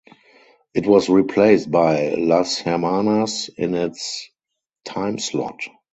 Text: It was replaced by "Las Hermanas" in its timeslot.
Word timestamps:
It 0.73 0.87
was 0.87 1.09
replaced 1.09 1.69
by 1.69 2.15
"Las 2.17 2.57
Hermanas" 2.57 3.51
in 3.55 3.75
its 3.75 4.31
timeslot. 4.83 5.59